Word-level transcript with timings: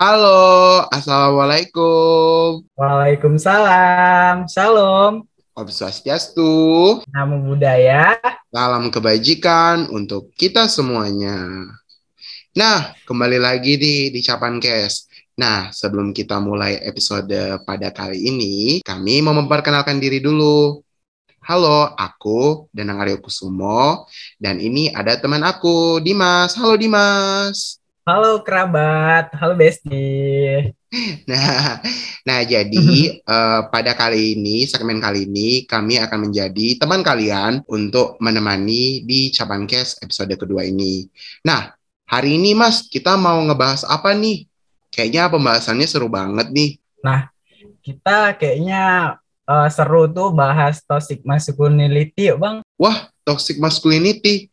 Halo, 0.00 0.88
Assalamualaikum. 0.88 2.64
Waalaikumsalam. 2.72 4.48
Shalom. 4.48 5.28
Om 5.52 5.68
Swastiastu. 5.68 6.48
Namo 7.12 7.44
Buddhaya. 7.44 8.16
Salam 8.48 8.88
kebajikan 8.88 9.92
untuk 9.92 10.32
kita 10.40 10.72
semuanya. 10.72 11.44
Nah, 12.56 12.96
kembali 13.04 13.44
lagi 13.44 13.76
nih 13.76 14.08
di 14.08 14.24
Capan 14.24 14.56
Kes. 14.56 15.04
Nah, 15.36 15.68
sebelum 15.68 16.16
kita 16.16 16.40
mulai 16.40 16.80
episode 16.80 17.60
pada 17.68 17.92
kali 17.92 18.24
ini, 18.24 18.80
kami 18.80 19.20
mau 19.20 19.36
memperkenalkan 19.36 20.00
diri 20.00 20.24
dulu. 20.24 20.80
Halo, 21.44 21.92
aku 21.92 22.72
Danang 22.72 23.04
Aryo 23.04 23.20
Kusumo, 23.20 24.08
dan 24.40 24.64
ini 24.64 24.88
ada 24.96 25.20
teman 25.20 25.44
aku, 25.44 26.00
Dimas. 26.00 26.56
Halo, 26.56 26.80
Dimas. 26.80 27.79
Halo 28.10 28.42
kerabat, 28.42 29.30
halo 29.38 29.54
Besti. 29.54 30.02
Nah, 31.30 31.78
nah 32.26 32.42
jadi 32.42 33.22
uh, 33.22 33.62
pada 33.72 33.94
kali 33.94 34.34
ini, 34.34 34.66
segmen 34.66 34.98
kali 34.98 35.30
ini, 35.30 35.62
kami 35.62 35.94
akan 36.02 36.26
menjadi 36.26 36.74
teman 36.74 37.06
kalian 37.06 37.62
untuk 37.70 38.18
menemani 38.18 39.06
di 39.06 39.30
Capankes 39.30 40.02
episode 40.02 40.34
kedua 40.34 40.66
ini. 40.66 41.06
Nah, 41.46 41.70
hari 42.10 42.34
ini 42.34 42.50
Mas, 42.50 42.90
kita 42.90 43.14
mau 43.14 43.38
ngebahas 43.46 43.86
apa 43.86 44.10
nih? 44.10 44.42
Kayaknya 44.90 45.30
pembahasannya 45.30 45.86
seru 45.86 46.10
banget 46.10 46.50
nih. 46.50 46.82
Nah, 47.06 47.30
kita 47.78 48.34
kayaknya 48.34 48.82
uh, 49.46 49.70
seru 49.70 50.10
tuh 50.10 50.34
bahas 50.34 50.82
toxic 50.82 51.22
masculinity, 51.22 52.34
Bang. 52.34 52.66
Wah, 52.74 53.06
toxic 53.22 53.62
masculinity. 53.62 54.50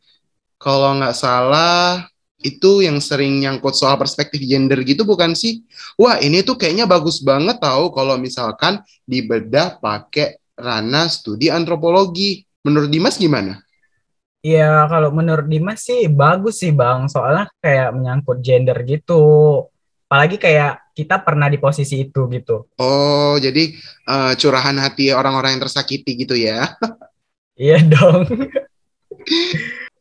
Kalau 0.61 0.93
nggak 1.01 1.17
salah, 1.17 2.05
itu 2.47 2.87
yang 2.87 3.03
sering 3.03 3.43
nyangkut 3.43 3.75
soal 3.75 3.99
perspektif 3.99 4.39
gender 4.47 4.79
gitu 4.87 5.03
bukan 5.03 5.35
sih? 5.35 5.67
Wah 5.99 6.15
ini 6.23 6.41
tuh 6.47 6.55
kayaknya 6.55 6.87
bagus 6.87 7.19
banget 7.19 7.59
tahu 7.59 7.91
kalau 7.91 8.15
misalkan 8.15 8.79
dibedah 9.03 9.77
pakai 9.83 10.39
ranah 10.55 11.11
studi 11.11 11.51
antropologi. 11.51 12.47
Menurut 12.63 12.89
Dimas 12.91 13.15
gimana? 13.19 13.59
Iya 14.43 14.87
kalau 14.87 15.11
menurut 15.11 15.47
Dimas 15.51 15.83
sih 15.83 16.07
bagus 16.07 16.63
sih 16.63 16.71
bang, 16.71 17.11
soalnya 17.11 17.51
kayak 17.59 17.91
menyangkut 17.95 18.39
gender 18.39 18.79
gitu. 18.87 19.65
Apalagi 20.07 20.39
kayak 20.39 20.95
kita 20.95 21.19
pernah 21.19 21.51
di 21.51 21.59
posisi 21.59 21.99
itu 22.07 22.25
gitu. 22.31 22.71
Oh 22.79 23.35
jadi 23.37 23.75
uh, 24.07 24.33
curahan 24.39 24.79
hati 24.79 25.11
orang-orang 25.11 25.59
yang 25.59 25.63
tersakiti 25.67 26.15
gitu 26.15 26.33
ya? 26.39 26.71
iya 27.59 27.83
dong. 27.83 28.23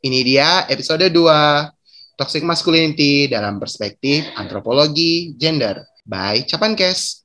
Ini 0.06 0.18
dia 0.22 0.70
episode 0.70 1.10
2 1.10 1.75
Toxic 2.16 2.40
Masculinity 2.48 3.28
dalam 3.28 3.60
perspektif 3.60 4.24
antropologi 4.40 5.36
gender 5.36 5.84
by 6.00 6.48
Capankes. 6.48 7.20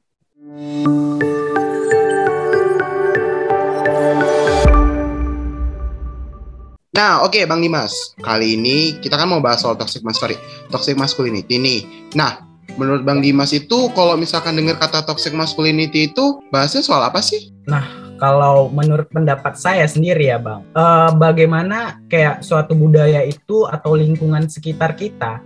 Nah, 6.92 7.24
oke 7.24 7.32
okay, 7.32 7.48
Bang 7.48 7.64
Dimas. 7.64 8.20
Kali 8.20 8.60
ini 8.60 9.00
kita 9.00 9.16
kan 9.16 9.32
mau 9.32 9.40
bahas 9.40 9.64
soal 9.64 9.80
toxic 9.80 10.04
masculinity, 10.04 10.44
toxic 10.68 11.00
masculinity 11.00 11.56
nih. 11.56 11.82
Nah, 12.20 12.44
menurut 12.76 13.08
Bang 13.08 13.24
Dimas 13.24 13.56
itu 13.56 13.88
kalau 13.96 14.20
misalkan 14.20 14.60
dengar 14.60 14.76
kata 14.76 15.08
toxic 15.08 15.32
masculinity 15.32 16.12
itu 16.12 16.44
bahasnya 16.52 16.84
soal 16.84 17.00
apa 17.00 17.24
sih? 17.24 17.48
Nah, 17.64 18.11
kalau 18.22 18.70
menurut 18.70 19.10
pendapat 19.10 19.58
saya 19.58 19.90
sendiri 19.90 20.30
ya 20.30 20.38
bang, 20.38 20.62
uh, 20.78 21.10
bagaimana 21.18 21.98
kayak 22.06 22.46
suatu 22.46 22.78
budaya 22.78 23.26
itu 23.26 23.66
atau 23.66 23.98
lingkungan 23.98 24.46
sekitar 24.46 24.94
kita 24.94 25.42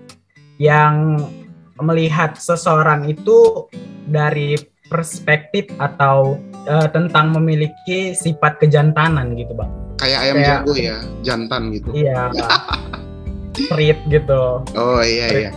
yang 0.59 1.23
melihat 1.79 2.35
seseorang 2.35 3.07
itu 3.07 3.71
dari 4.11 4.59
perspektif 4.91 5.71
atau 5.79 6.35
uh, 6.67 6.87
tentang 6.91 7.31
memiliki 7.31 8.11
sifat 8.11 8.59
kejantanan 8.59 9.39
gitu 9.39 9.55
bang. 9.55 9.71
Kayak 9.95 10.19
ayam 10.27 10.35
kayak, 10.35 10.47
jago 10.51 10.73
ya, 10.75 10.97
jantan 11.23 11.61
gitu. 11.71 11.89
Iya. 11.95 12.27
street 13.55 13.99
gitu. 14.11 14.61
Oh 14.75 15.01
iya 15.01 15.27
iya. 15.31 15.51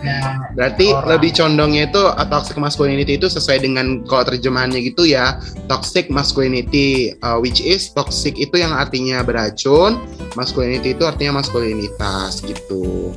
Berarti 0.54 0.94
orang. 0.94 1.18
lebih 1.18 1.30
condongnya 1.34 1.82
itu 1.90 2.02
toxic 2.30 2.56
masculinity 2.56 3.18
itu 3.18 3.26
sesuai 3.26 3.66
dengan 3.66 4.06
kalau 4.06 4.24
terjemahannya 4.30 4.80
gitu 4.86 5.04
ya. 5.04 5.36
Toxic 5.66 6.08
masculinity 6.08 7.18
uh, 7.20 7.36
which 7.42 7.58
is 7.60 7.90
toxic 7.92 8.38
itu 8.38 8.56
yang 8.58 8.72
artinya 8.72 9.20
beracun, 9.26 9.98
masculinity 10.38 10.94
itu 10.94 11.04
artinya 11.04 11.42
maskulinitas 11.42 12.40
gitu. 12.46 13.12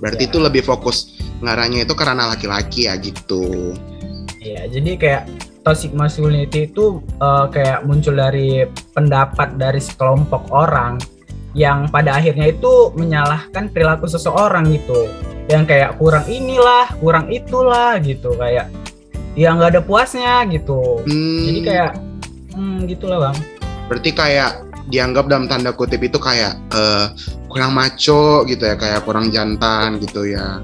Berarti 0.00 0.26
ya. 0.26 0.28
itu 0.32 0.38
lebih 0.40 0.62
fokus 0.66 1.20
ngarahnya 1.40 1.88
itu 1.88 1.94
karena 1.96 2.28
laki-laki 2.32 2.88
ya 2.90 2.96
gitu. 3.00 3.72
Iya, 4.40 4.72
jadi 4.72 4.92
kayak 4.96 5.22
toxic 5.60 5.92
masculinity 5.92 6.72
itu 6.72 7.04
uh, 7.20 7.46
kayak 7.52 7.84
muncul 7.84 8.16
dari 8.16 8.64
pendapat 8.96 9.60
dari 9.60 9.80
sekelompok 9.80 10.48
orang 10.48 10.96
yang 11.52 11.90
pada 11.90 12.14
akhirnya 12.14 12.50
itu 12.54 12.94
menyalahkan 12.94 13.70
perilaku 13.74 14.06
seseorang 14.06 14.70
gitu. 14.70 15.10
Yang 15.50 15.74
kayak 15.74 15.90
kurang 15.98 16.26
inilah 16.30 16.86
kurang 17.02 17.26
itulah 17.30 17.98
gitu. 17.98 18.34
Kayak 18.38 18.70
ya 19.34 19.54
nggak 19.54 19.78
ada 19.78 19.82
puasnya 19.82 20.46
gitu. 20.50 21.02
Hmm. 21.06 21.42
jadi 21.46 21.60
kayak 21.62 21.92
hmm, 22.54 22.78
gitulah 22.90 23.18
bang. 23.30 23.36
Berarti 23.90 24.10
kayak 24.14 24.52
dianggap 24.90 25.30
dalam 25.30 25.46
tanda 25.46 25.70
kutip 25.70 26.02
itu 26.02 26.18
kayak 26.18 26.58
uh, 26.74 27.14
kurang 27.46 27.74
maco 27.74 28.42
gitu 28.46 28.62
ya 28.62 28.74
kayak 28.78 29.06
kurang 29.06 29.30
jantan 29.30 29.98
gitu 30.02 30.26
ya. 30.26 30.62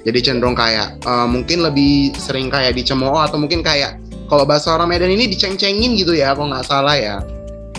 Jadi 0.00 0.18
cenderung 0.24 0.56
kayak 0.56 1.04
uh, 1.04 1.28
mungkin 1.28 1.60
lebih 1.60 2.16
sering 2.16 2.48
kayak 2.48 2.72
dicemooh 2.72 3.20
atau 3.20 3.36
mungkin 3.36 3.60
kayak 3.60 4.00
kalau 4.32 4.48
bahasa 4.48 4.72
orang 4.72 4.96
Medan 4.96 5.12
ini 5.12 5.28
diceng-cengin 5.28 5.92
gitu 6.00 6.16
ya 6.16 6.32
kalau 6.32 6.48
nggak 6.48 6.64
salah 6.64 6.96
ya 6.96 7.20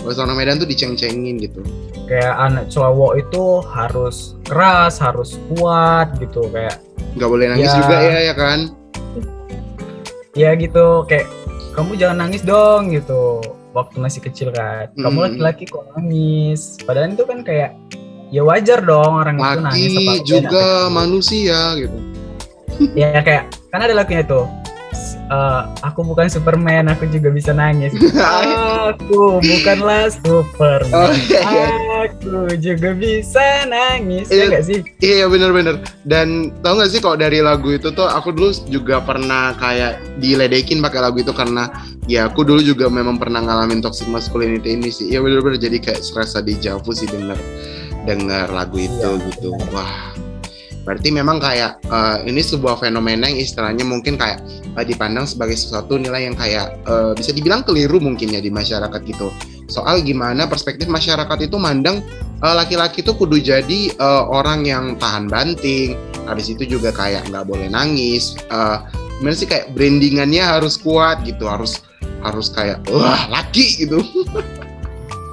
orang 0.06 0.36
Medan 0.36 0.58
tuh 0.58 0.68
diceng-cengin 0.68 1.38
gitu. 1.38 1.62
Kayak 2.10 2.34
anak 2.38 2.64
cowok 2.68 3.12
itu 3.22 3.44
harus 3.70 4.36
keras 4.44 4.98
harus 4.98 5.38
kuat 5.52 6.18
gitu 6.18 6.46
kayak 6.50 6.82
nggak 7.16 7.28
boleh 7.28 7.46
nangis 7.52 7.70
ya, 7.70 7.76
juga 7.78 7.96
ya 8.02 8.18
ya 8.20 8.34
kan? 8.34 8.58
Ya 10.32 10.50
gitu 10.56 11.06
kayak 11.06 11.28
kamu 11.72 11.96
jangan 11.96 12.26
nangis 12.26 12.42
dong 12.42 12.90
gitu. 12.90 13.40
Waktu 13.72 14.04
masih 14.04 14.20
kecil 14.20 14.52
kan. 14.52 14.92
Kamu 14.98 15.16
hmm. 15.16 15.26
laki-laki 15.40 15.64
kok 15.64 15.88
nangis? 15.96 16.76
Padahal 16.84 17.16
itu 17.16 17.24
kan 17.24 17.40
kayak 17.40 17.72
ya 18.32 18.42
wajar 18.44 18.80
dong 18.84 19.12
orang 19.16 19.36
laki 19.36 19.52
itu 19.52 19.60
nangis 19.64 20.20
juga 20.28 20.92
manusia 20.92 21.76
gitu. 21.80 21.98
Ya 22.96 23.20
kayak 23.20 23.52
kan 23.72 23.84
ada 23.84 23.92
lakinya 23.96 24.24
tuh 24.24 24.44
uh, 25.32 25.60
aku 25.80 26.04
bukan 26.04 26.28
Superman, 26.28 26.92
aku 26.92 27.08
juga 27.08 27.32
bisa 27.32 27.56
nangis. 27.56 27.96
aku 28.92 29.40
bukanlah 29.40 30.12
Superman, 30.12 30.92
oh, 30.92 31.12
iya, 31.32 31.40
iya. 31.48 31.68
aku 32.06 32.52
juga 32.60 32.92
bisa 32.92 33.64
nangis. 33.64 34.28
Iya, 34.28 34.52
ya 34.52 34.52
gak 34.52 34.64
sih? 34.68 34.78
Iya 35.00 35.24
bener-bener. 35.32 35.80
Dan 36.04 36.52
tau 36.60 36.76
gak 36.76 36.92
sih 36.92 37.00
kok 37.00 37.16
dari 37.16 37.40
lagu 37.40 37.72
itu 37.72 37.88
tuh 37.90 38.04
aku 38.04 38.30
dulu 38.36 38.52
juga 38.68 39.00
pernah 39.00 39.56
kayak 39.56 40.20
diledekin 40.20 40.84
pakai 40.84 41.00
lagu 41.00 41.24
itu 41.24 41.32
karena 41.32 41.72
ya 42.04 42.28
aku 42.28 42.44
dulu 42.44 42.60
juga 42.60 42.92
memang 42.92 43.16
pernah 43.16 43.40
ngalamin 43.40 43.80
toxic 43.80 44.06
masculinity 44.12 44.76
ini 44.76 44.92
sih. 44.92 45.08
Ya 45.08 45.24
bener-bener 45.24 45.56
jadi 45.56 45.80
kayak 45.80 46.04
serasa 46.04 46.44
di 46.44 46.60
Javu 46.60 46.92
sih 46.92 47.08
denger 47.08 47.40
denger 48.04 48.50
lagu 48.52 48.76
itu 48.76 49.10
iya, 49.16 49.26
gitu. 49.32 49.56
Bener. 49.56 49.72
Wah 49.72 50.12
Berarti 50.82 51.14
memang 51.14 51.38
kayak 51.38 51.78
uh, 51.86 52.18
ini 52.26 52.42
sebuah 52.42 52.82
fenomena 52.82 53.30
yang 53.30 53.38
istilahnya 53.38 53.86
mungkin 53.86 54.18
kayak 54.18 54.42
uh, 54.74 54.82
dipandang 54.82 55.30
sebagai 55.30 55.54
sesuatu 55.54 55.94
nilai 55.94 56.26
yang 56.26 56.34
kayak 56.34 56.74
uh, 56.90 57.14
bisa 57.14 57.30
dibilang 57.30 57.62
keliru 57.62 58.02
mungkin 58.02 58.34
ya 58.34 58.42
di 58.42 58.50
masyarakat 58.50 59.00
gitu. 59.06 59.30
Soal 59.70 60.02
gimana 60.02 60.50
perspektif 60.50 60.90
masyarakat 60.90 61.38
itu 61.46 61.56
mandang 61.56 62.02
laki-laki 62.42 63.00
uh, 63.00 63.02
itu 63.06 63.12
kudu 63.14 63.38
jadi 63.38 63.94
uh, 64.02 64.26
orang 64.26 64.66
yang 64.66 64.98
tahan 64.98 65.30
banting, 65.30 65.94
habis 66.26 66.50
itu 66.50 66.66
juga 66.66 66.90
kayak 66.90 67.30
nggak 67.30 67.46
boleh 67.46 67.70
nangis. 67.70 68.34
Uh, 68.50 68.82
gimana 69.22 69.38
sih 69.38 69.46
kayak 69.46 69.70
brandingannya 69.78 70.42
harus 70.42 70.74
kuat 70.74 71.22
gitu, 71.22 71.46
harus 71.46 71.78
harus 72.26 72.50
kayak 72.50 72.82
wah 72.90 73.30
laki 73.30 73.86
gitu. 73.86 74.02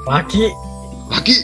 Laki. 0.05 0.53
Laki. 1.09 1.35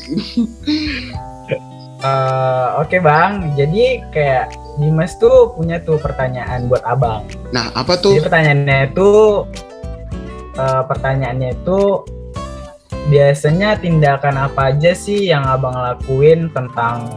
Uh, 2.06 2.86
Oke 2.86 2.96
okay, 2.96 3.00
bang, 3.02 3.50
jadi 3.58 4.06
kayak 4.14 4.54
Dimas 4.78 5.18
tuh 5.18 5.58
punya 5.58 5.82
tuh 5.82 5.98
pertanyaan 5.98 6.70
buat 6.70 6.86
abang. 6.86 7.26
Nah 7.50 7.74
apa 7.74 7.98
tuh? 7.98 8.14
Jadi 8.14 8.30
pertanyaannya 8.30 8.80
itu, 8.94 9.10
uh, 10.62 10.84
pertanyaannya 10.86 11.50
itu 11.58 12.06
biasanya 13.10 13.82
tindakan 13.82 14.38
apa 14.38 14.70
aja 14.70 14.94
sih 14.94 15.34
yang 15.34 15.50
abang 15.50 15.74
lakuin 15.74 16.54
tentang 16.54 17.10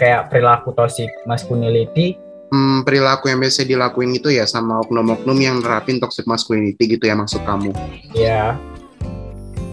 kayak 0.00 0.32
perilaku 0.32 0.72
toxic 0.72 1.12
masculinity? 1.28 2.16
Hmm, 2.48 2.80
perilaku 2.80 3.28
yang 3.28 3.44
biasa 3.44 3.68
dilakuin 3.68 4.16
itu 4.16 4.32
ya 4.32 4.48
sama 4.48 4.80
oknum-oknum 4.80 5.36
yang 5.36 5.60
nerapin 5.60 6.00
toxic 6.00 6.24
masculinity 6.24 6.96
gitu 6.96 7.04
ya 7.04 7.12
maksud 7.12 7.44
kamu? 7.44 7.76
Iya. 8.16 8.56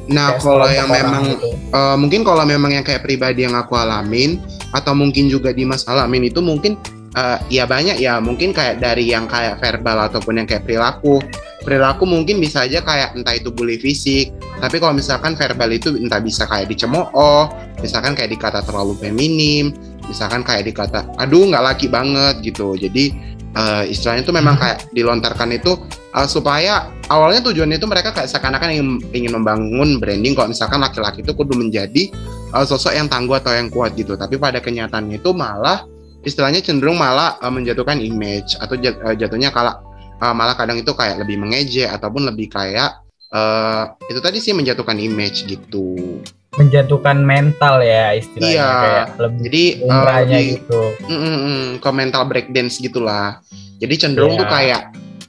Nah, 0.07 0.39
kalau 0.39 0.67
yang 0.71 0.87
memang 0.87 1.35
gitu. 1.35 1.47
uh, 1.75 1.95
mungkin 1.99 2.23
kalau 2.23 2.47
memang 2.47 2.71
yang 2.71 2.85
kayak 2.87 3.03
pribadi 3.03 3.43
yang 3.43 3.55
aku 3.59 3.75
alamin 3.75 4.39
atau 4.71 4.95
mungkin 4.95 5.27
juga 5.27 5.51
di 5.51 5.67
Mas 5.67 5.83
alamin 5.83 6.31
itu 6.31 6.39
mungkin 6.39 6.79
uh, 7.15 7.37
ya 7.51 7.67
banyak 7.67 7.99
ya. 7.99 8.19
Mungkin 8.23 8.55
kayak 8.55 8.79
dari 8.79 9.11
yang 9.11 9.27
kayak 9.27 9.59
verbal 9.59 10.07
ataupun 10.07 10.39
yang 10.43 10.47
kayak 10.47 10.63
perilaku. 10.63 11.19
Perilaku 11.67 12.07
mungkin 12.07 12.39
bisa 12.39 12.63
aja 12.63 12.79
kayak 12.79 13.19
entah 13.19 13.35
itu 13.35 13.51
bully 13.51 13.75
fisik 13.75 14.31
tapi 14.57 14.81
kalau 14.81 14.93
misalkan 14.97 15.37
verbal 15.37 15.69
itu 15.69 15.93
entah 15.93 16.17
bisa 16.17 16.49
kayak 16.49 16.69
dicemooh 16.73 17.45
misalkan 17.77 18.17
kayak 18.17 18.33
dikata 18.33 18.65
terlalu 18.65 18.97
feminim 18.97 19.69
misalkan 20.09 20.41
kayak 20.41 20.65
dikata 20.65 21.05
aduh 21.21 21.45
nggak 21.45 21.63
laki 21.73 21.87
banget 21.91 22.41
gitu. 22.41 22.73
Jadi 22.73 23.36
uh, 23.57 23.83
istilahnya 23.89 24.21
itu 24.21 24.33
memang 24.33 24.55
kayak 24.55 24.93
dilontarkan 24.93 25.49
itu 25.57 25.73
uh, 26.13 26.27
supaya 26.29 26.93
awalnya 27.09 27.41
tujuannya 27.49 27.81
itu 27.81 27.89
mereka 27.89 28.13
kayak 28.13 28.29
seakan-akan 28.29 28.69
ingin, 28.77 28.89
ingin 29.11 29.33
membangun 29.33 29.97
branding. 29.97 30.37
Kalau 30.37 30.53
misalkan 30.53 30.79
laki-laki 30.79 31.25
itu 31.25 31.33
kudu 31.33 31.57
menjadi 31.57 32.13
uh, 32.53 32.63
sosok 32.63 32.93
yang 32.93 33.09
tangguh 33.09 33.41
atau 33.41 33.51
yang 33.51 33.73
kuat 33.73 33.97
gitu. 33.97 34.13
Tapi 34.13 34.37
pada 34.37 34.61
kenyataannya 34.61 35.17
itu 35.17 35.33
malah 35.33 35.83
istilahnya 36.21 36.61
cenderung 36.61 37.01
malah 37.01 37.41
uh, 37.41 37.51
menjatuhkan 37.51 37.97
image 37.97 38.55
atau 38.61 38.77
jat, 38.77 38.95
uh, 39.01 39.17
jatuhnya 39.17 39.49
kalau 39.49 39.73
uh, 40.21 40.33
malah 40.37 40.53
kadang 40.53 40.77
itu 40.77 40.93
kayak 40.93 41.25
lebih 41.25 41.41
mengejek 41.41 41.89
ataupun 41.89 42.29
lebih 42.29 42.53
kayak 42.53 43.01
uh, 43.33 43.95
itu 44.07 44.19
tadi 44.21 44.37
sih 44.43 44.53
menjatuhkan 44.53 44.97
image 44.99 45.47
gitu 45.49 46.21
menjatuhkan 46.57 47.21
mental 47.21 47.85
ya 47.85 48.17
istilahnya 48.17 48.49
iya, 48.49 48.69
kayak 48.81 49.07
lebih 49.21 49.41
jadi 49.45 49.63
uh, 49.85 50.03
lebih, 50.25 50.45
gitu 50.57 50.81
mm, 51.05 51.13
mm, 51.13 51.37
mm, 51.37 51.65
ke 51.77 51.89
mental 51.93 52.23
breakdance 52.25 52.81
gitulah 52.81 53.37
jadi 53.77 53.93
cenderung 53.93 54.33
yeah. 54.33 54.41
tuh 54.41 54.47
kayak 54.49 54.81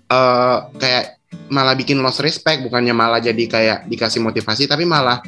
uh, 0.09 0.57
kayak 0.81 1.05
malah 1.53 1.77
bikin 1.77 2.01
lost 2.01 2.25
respect 2.25 2.65
bukannya 2.65 2.97
malah 2.97 3.21
jadi 3.21 3.45
kayak 3.45 3.79
dikasih 3.93 4.25
motivasi 4.25 4.65
tapi 4.65 4.89
malah 4.89 5.21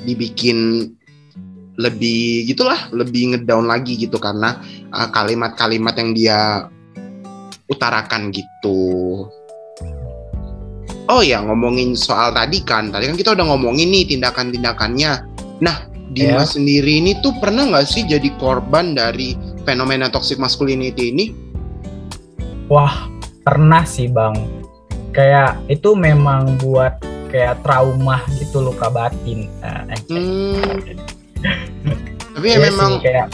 dibikin 0.00 0.88
lebih 1.74 2.46
gitulah 2.46 2.88
lebih 2.94 3.34
ngedown 3.34 3.66
lagi 3.66 3.98
gitu 3.98 4.16
karena 4.16 4.62
uh, 4.94 5.08
kalimat-kalimat 5.10 5.94
uh, 5.94 5.98
yang 6.00 6.10
dia 6.14 6.40
utarakan 7.66 8.30
gitu. 8.30 8.80
Oh 11.04 11.20
ya 11.20 11.44
ngomongin 11.44 11.92
soal 11.92 12.32
tadi 12.32 12.64
kan, 12.64 12.88
tadi 12.88 13.12
kan 13.12 13.16
kita 13.18 13.36
udah 13.36 13.44
ngomongin 13.52 13.92
nih 13.92 14.16
tindakan-tindakannya. 14.16 15.33
Nah 15.64 15.88
Dimas 16.14 16.52
yeah. 16.52 16.60
sendiri 16.60 16.92
ini 17.00 17.18
tuh 17.24 17.32
pernah 17.40 17.64
nggak 17.66 17.88
sih 17.88 18.04
jadi 18.04 18.28
korban 18.36 18.92
dari 18.94 19.34
fenomena 19.64 20.12
toxic 20.12 20.36
masculinity 20.36 21.10
ini? 21.10 21.32
Wah 22.68 23.08
pernah 23.42 23.82
sih 23.82 24.06
bang. 24.12 24.36
Kayak 25.10 25.58
itu 25.72 25.96
memang 25.96 26.60
buat 26.60 27.00
kayak 27.32 27.66
trauma 27.66 28.22
gitu 28.38 28.62
luka 28.62 28.92
batin. 28.92 29.50
Nah, 29.58 29.90
hmm 30.06 30.62
tapi 32.34 32.46
ya, 32.50 32.58
ya 32.58 32.66
memang 32.70 32.90
sih, 32.98 33.10
kayak 33.10 33.26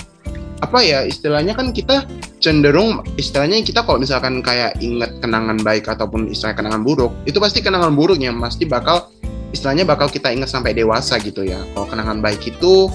apa 0.61 0.79
ya 0.85 1.05
istilahnya 1.09 1.57
kan 1.57 1.73
kita 1.73 2.05
cenderung 2.41 3.01
istilahnya 3.17 3.61
kita 3.65 3.81
kalau 3.85 4.01
misalkan 4.01 4.45
kayak 4.45 4.77
inget 4.81 5.09
kenangan 5.25 5.57
baik 5.61 5.89
ataupun 5.89 6.29
istilah 6.29 6.53
kenangan 6.53 6.85
buruk 6.85 7.13
itu 7.25 7.41
pasti 7.41 7.65
kenangan 7.65 7.97
buruknya 7.97 8.33
pasti 8.37 8.69
bakal 8.69 9.09
istilahnya 9.51 9.87
bakal 9.87 10.07
kita 10.11 10.31
ingat 10.31 10.51
sampai 10.51 10.75
dewasa 10.75 11.19
gitu 11.23 11.47
ya. 11.47 11.59
Kalau 11.75 11.87
kenangan 11.87 12.19
baik 12.23 12.43
itu 12.47 12.91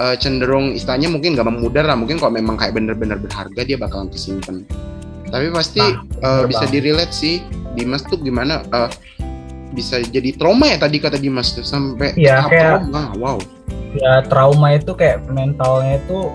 uh, 0.00 0.16
cenderung 0.16 0.72
istilahnya 0.72 1.08
mungkin 1.12 1.36
gak 1.36 1.48
memudar 1.48 1.84
lah. 1.88 1.96
Mungkin 1.96 2.20
kalau 2.20 2.32
memang 2.34 2.56
kayak 2.60 2.76
bener-bener 2.76 3.20
berharga 3.20 3.60
dia 3.64 3.76
bakalan 3.76 4.08
kesimpan 4.08 4.64
tapi 5.30 5.46
pasti 5.54 5.80
nah, 5.80 6.02
uh, 6.26 6.42
bisa 6.44 6.66
direlate 6.68 7.14
sih. 7.14 7.40
Dimas 7.70 8.02
tuh 8.02 8.18
gimana 8.18 8.66
uh, 8.74 8.90
bisa 9.70 10.02
jadi 10.02 10.34
trauma 10.34 10.66
ya 10.66 10.82
tadi 10.82 10.98
kata 10.98 11.22
Dimas 11.22 11.54
tuh 11.54 11.62
sampai 11.62 12.18
ya, 12.18 12.42
kayak 12.50 12.90
trauma. 12.90 13.14
Wow. 13.16 13.38
ya 13.94 14.22
trauma 14.26 14.74
itu 14.74 14.92
kayak 14.92 15.22
mentalnya 15.30 16.02
itu 16.02 16.30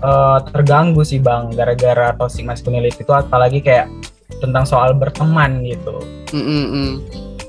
uh, 0.00 0.40
terganggu 0.48 1.04
sih 1.04 1.20
bang 1.20 1.52
gara-gara 1.52 2.16
toxic 2.16 2.48
masculinity 2.48 3.04
itu. 3.04 3.12
Apalagi 3.12 3.60
kayak 3.60 3.92
tentang 4.40 4.64
soal 4.64 4.96
berteman 4.96 5.60
gitu. 5.68 6.00
Mm 6.32 6.44
-mm. 6.44 6.88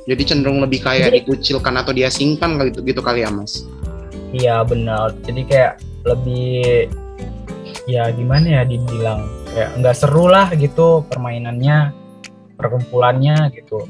Jadi 0.09 0.21
cenderung 0.25 0.57
lebih 0.57 0.81
kayak 0.81 1.13
Jadi, 1.13 1.17
dikucilkan 1.21 1.73
atau 1.77 1.93
diasingkan 1.93 2.57
gitu 2.73 2.81
gitu 2.81 3.05
kali 3.05 3.21
ya 3.21 3.29
mas? 3.29 3.61
Iya 4.33 4.65
benar. 4.65 5.13
Jadi 5.21 5.45
kayak 5.45 5.77
lebih 6.01 6.89
ya 7.85 8.09
gimana 8.09 8.61
ya 8.61 8.61
dibilang 8.65 9.29
kayak 9.53 9.69
nggak 9.77 9.95
seru 9.97 10.25
lah 10.25 10.49
gitu 10.57 11.05
permainannya, 11.05 11.93
perkumpulannya 12.57 13.53
gitu. 13.53 13.85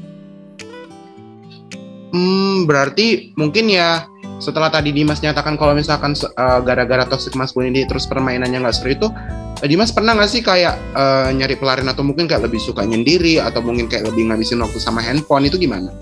Hmm 2.12 2.68
berarti 2.68 3.32
mungkin 3.40 3.72
ya 3.72 4.04
setelah 4.40 4.72
tadi 4.72 4.90
Dimas 4.90 5.20
nyatakan 5.20 5.56
kalau 5.60 5.76
misalkan 5.76 6.16
uh, 6.16 6.60
gara-gara 6.64 7.04
toxic 7.04 7.36
masculinity 7.36 7.84
terus 7.84 8.08
permainannya 8.08 8.60
nggak 8.64 8.76
seru 8.76 8.96
itu 8.96 9.08
uh, 9.08 9.66
Dimas 9.68 9.92
pernah 9.92 10.16
nggak 10.16 10.30
sih 10.32 10.40
kayak 10.40 10.74
uh, 10.96 11.28
nyari 11.30 11.54
pelarian 11.60 11.92
atau 11.92 12.02
mungkin 12.02 12.24
kayak 12.24 12.48
lebih 12.48 12.58
suka 12.58 12.82
nyendiri 12.82 13.38
atau 13.38 13.60
mungkin 13.60 13.86
kayak 13.86 14.08
lebih 14.10 14.32
ngabisin 14.32 14.58
waktu 14.64 14.80
sama 14.80 15.04
handphone 15.04 15.46
itu 15.46 15.60
gimana? 15.60 15.92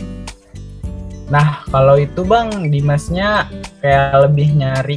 Nah 1.29 1.65
kalau 1.69 2.01
itu 2.01 2.25
bang 2.25 2.73
Dimasnya 2.73 3.49
kayak 3.85 4.29
lebih 4.29 4.57
nyari 4.57 4.97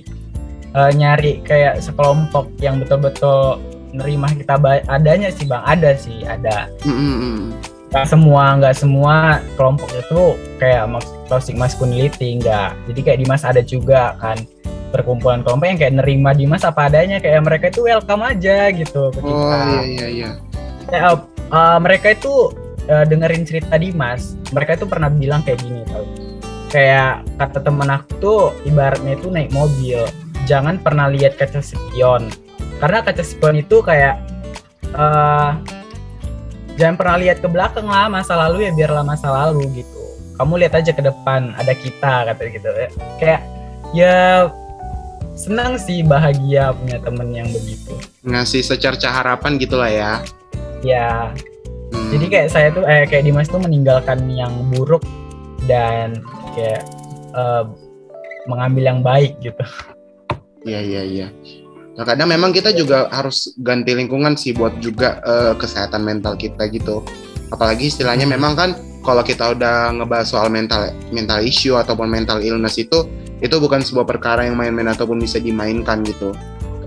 uh, 0.75 0.91
nyari 0.91 1.43
kayak 1.43 1.83
sekelompok 1.83 2.47
yang 2.63 2.79
betul-betul 2.79 3.59
nerima 3.91 4.31
kita 4.31 4.55
adanya 4.87 5.27
sih 5.31 5.47
bang 5.47 5.63
ada 5.67 5.91
sih 5.95 6.23
ada. 6.23 6.71
Mm 6.87 6.95
-hmm. 6.95 7.37
Gak 7.91 8.07
semua 8.07 8.55
nggak 8.55 8.75
semua 8.79 9.43
kelompok 9.59 9.91
itu 9.91 10.39
kayak 10.63 10.87
toxic 11.27 11.59
masculinity 11.59 12.39
enggak 12.39 12.71
jadi 12.87 12.99
kayak 13.03 13.19
Dimas 13.19 13.43
ada 13.43 13.59
juga 13.59 14.15
kan 14.15 14.39
perkumpulan 14.91 15.41
kelompok 15.41 15.65
yang 15.71 15.79
kayak 15.79 15.95
nerima 16.03 16.35
Dimas 16.35 16.67
apa 16.67 16.91
adanya 16.91 17.23
kayak 17.23 17.41
mereka 17.47 17.71
itu 17.71 17.87
welcome 17.87 18.23
aja 18.27 18.69
gitu 18.75 19.09
ke 19.15 19.19
kita. 19.23 19.31
Oh 19.31 19.63
iya 19.63 19.81
iya 19.87 20.07
iya. 20.11 20.29
Kayak, 20.91 21.03
uh, 21.07 21.19
uh, 21.55 21.77
mereka 21.79 22.07
itu 22.11 22.33
uh, 22.91 23.05
dengerin 23.07 23.43
cerita 23.47 23.79
Dimas, 23.79 24.35
mereka 24.51 24.75
itu 24.75 24.85
pernah 24.85 25.07
bilang 25.07 25.41
kayak 25.41 25.63
gini 25.63 25.81
tau. 25.87 26.03
Kayak 26.71 27.27
kata 27.35 27.59
temen 27.68 27.89
aku 27.91 28.12
tuh 28.23 28.41
ibaratnya 28.63 29.19
itu 29.19 29.27
naik 29.27 29.51
mobil, 29.51 30.07
jangan 30.47 30.79
pernah 30.79 31.12
lihat 31.12 31.35
kaca 31.35 31.59
spion. 31.59 32.31
Karena 32.79 33.03
kaca 33.03 33.19
spion 33.21 33.59
itu 33.59 33.83
kayak 33.83 34.23
uh, 34.95 35.59
jangan 36.79 36.95
pernah 36.95 37.15
lihat 37.19 37.44
ke 37.44 37.47
belakang 37.51 37.85
lah 37.85 38.07
masa 38.07 38.39
lalu 38.39 38.68
ya 38.68 38.71
biarlah 38.71 39.03
masa 39.03 39.27
lalu 39.29 39.83
gitu. 39.83 40.00
Kamu 40.39 40.57
lihat 40.57 40.79
aja 40.79 40.95
ke 40.95 41.03
depan 41.03 41.51
ada 41.59 41.75
kita 41.75 42.31
kata 42.31 42.41
gitu 42.47 42.69
ya. 42.71 42.89
Kayak 43.19 43.41
ya 43.91 44.17
senang 45.35 45.75
sih 45.75 46.07
bahagia 46.07 46.71
punya 46.71 47.03
temen 47.03 47.35
yang 47.35 47.51
begitu. 47.51 48.00
Ngasih 48.24 48.63
secerca 48.63 49.12
harapan 49.12 49.59
gitulah 49.59 49.91
ya. 49.91 50.24
Ya. 50.81 51.35
Hmm. 51.91 52.07
jadi 52.07 52.25
kayak 52.31 52.50
saya 52.56 52.67
tuh 52.71 52.88
eh 52.88 53.03
kayak 53.03 53.27
Dimas 53.27 53.51
tuh 53.51 53.59
meninggalkan 53.59 54.24
yang 54.31 54.51
buruk 54.72 55.03
dan 55.67 56.24
kayak 56.53 56.84
uh, 57.34 57.67
mengambil 58.50 58.84
yang 58.91 59.00
baik 59.01 59.38
gitu 59.39 59.63
iya 60.67 60.79
iya 60.81 61.03
iya 61.03 61.29
Nah, 61.91 62.08
kadang 62.08 62.31
memang 62.31 62.55
kita 62.55 62.72
juga 62.72 63.12
harus 63.12 63.51
ganti 63.60 63.91
lingkungan 63.91 64.39
sih 64.39 64.55
buat 64.55 64.79
juga 64.79 65.20
uh, 65.27 65.53
kesehatan 65.60 66.08
mental 66.08 66.39
kita 66.39 66.72
gitu. 66.72 67.03
Apalagi 67.51 67.91
istilahnya 67.91 68.24
hmm. 68.24 68.34
memang 68.39 68.53
kan 68.55 68.70
kalau 69.03 69.25
kita 69.25 69.58
udah 69.58 69.91
ngebahas 69.98 70.27
soal 70.29 70.48
mental 70.48 70.93
mental 71.12 71.41
issue 71.41 71.75
ataupun 71.75 72.08
mental 72.08 72.39
illness 72.39 72.77
itu 72.77 73.05
itu 73.41 73.55
bukan 73.58 73.81
sebuah 73.81 74.05
perkara 74.05 74.46
yang 74.46 74.55
main-main 74.55 74.93
ataupun 74.93 75.17
bisa 75.17 75.41
dimainkan 75.41 76.05
gitu 76.05 76.31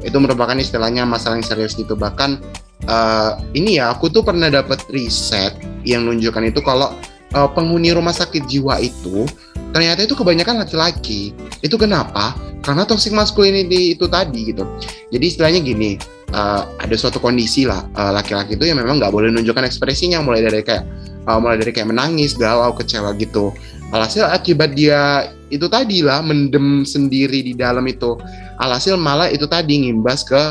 itu 0.06 0.16
merupakan 0.22 0.54
istilahnya 0.54 1.02
masalah 1.02 1.40
yang 1.40 1.46
serius 1.46 1.74
gitu 1.74 1.98
bahkan 1.98 2.38
uh, 2.86 3.34
ini 3.56 3.82
ya 3.82 3.90
aku 3.90 4.12
tuh 4.12 4.22
pernah 4.22 4.46
dapat 4.46 4.78
riset 4.94 5.58
yang 5.82 6.06
nunjukkan 6.06 6.54
itu 6.54 6.62
kalau 6.62 6.94
uh, 7.34 7.50
penghuni 7.50 7.90
rumah 7.92 8.14
sakit 8.14 8.46
jiwa 8.48 8.80
itu 8.80 9.28
ternyata 9.74 10.06
itu 10.06 10.14
kebanyakan 10.14 10.62
laki-laki 10.62 11.34
itu 11.60 11.76
kenapa 11.76 12.32
karena 12.62 12.86
toxic 12.86 13.12
masculinity 13.12 13.92
itu 13.98 14.06
tadi 14.08 14.54
gitu 14.54 14.64
jadi 15.10 15.24
istilahnya 15.26 15.60
gini 15.60 15.98
uh, 16.32 16.64
ada 16.80 16.94
suatu 16.94 17.18
kondisi 17.18 17.66
lah 17.66 17.84
laki-laki 17.94 18.54
uh, 18.54 18.56
itu 18.56 18.64
yang 18.70 18.78
memang 18.78 19.02
nggak 19.02 19.12
boleh 19.12 19.28
nunjukkan 19.34 19.66
ekspresinya 19.66 20.22
mulai 20.22 20.46
dari 20.46 20.62
kayak 20.62 20.86
uh, 21.28 21.38
mulai 21.40 21.60
dari 21.60 21.72
kayak 21.72 21.90
menangis, 21.90 22.36
galau, 22.36 22.72
kecewa 22.76 23.16
gitu. 23.16 23.52
Alhasil 23.92 24.26
akibat 24.26 24.74
dia 24.74 25.30
itu 25.52 25.70
tadi 25.70 26.02
lah 26.02 26.20
mendem 26.24 26.82
sendiri 26.82 27.44
di 27.44 27.54
dalam 27.54 27.84
itu. 27.86 28.18
Alhasil 28.58 28.98
malah 28.98 29.30
itu 29.30 29.46
tadi 29.46 29.86
ngimbas 29.86 30.26
ke 30.26 30.42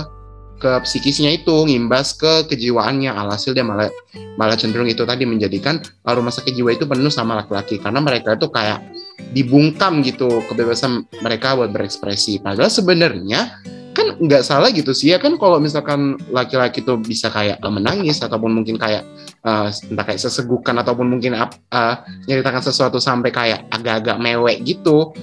ke 0.63 0.71
psikisnya 0.87 1.35
itu, 1.35 1.51
ngimbas 1.51 2.15
ke 2.15 2.47
kejiwaannya. 2.47 3.11
Alhasil 3.11 3.51
dia 3.51 3.67
malah 3.67 3.91
malah 4.39 4.55
cenderung 4.55 4.87
itu 4.87 5.03
tadi 5.03 5.27
menjadikan 5.27 5.83
rumah 6.07 6.31
sakit 6.31 6.55
jiwa 6.55 6.71
itu 6.71 6.87
penuh 6.87 7.11
sama 7.11 7.43
laki-laki 7.43 7.83
karena 7.83 7.99
mereka 7.99 8.39
itu 8.39 8.47
kayak 8.47 8.79
dibungkam 9.35 9.99
gitu 10.07 10.39
kebebasan 10.47 11.03
mereka 11.19 11.59
buat 11.59 11.75
berekspresi. 11.75 12.39
Padahal 12.39 12.71
sebenarnya 12.71 13.59
kan 13.93 14.17
nggak 14.17 14.41
salah 14.41 14.73
gitu 14.73 14.89
sih 14.89 15.13
ya 15.13 15.21
kan 15.21 15.37
kalau 15.37 15.61
misalkan 15.61 16.17
laki-laki 16.33 16.81
tuh 16.81 16.97
bisa 16.97 17.29
kayak 17.29 17.61
uh, 17.61 17.69
menangis 17.69 18.17
ataupun 18.25 18.49
mungkin 18.49 18.81
kayak 18.81 19.05
uh, 19.45 19.69
entah 19.69 20.05
kayak 20.09 20.17
sesegukan 20.17 20.73
ataupun 20.81 21.05
mungkin 21.13 21.37
uh, 21.37 21.95
nyeritakan 22.25 22.65
sesuatu 22.65 22.97
sampai 22.97 23.29
kayak 23.29 23.69
agak-agak 23.69 24.17
mewek 24.17 24.65
gitu 24.65 25.13